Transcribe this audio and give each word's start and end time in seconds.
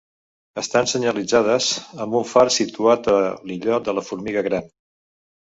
Estan 0.59 0.87
senyalitzades 0.91 1.67
amb 2.05 2.17
un 2.21 2.25
far 2.31 2.45
situat 2.57 3.11
a 3.17 3.19
l'illot 3.51 3.87
de 3.91 3.97
la 4.01 4.07
Formiga 4.09 4.47
Gran. 4.51 4.69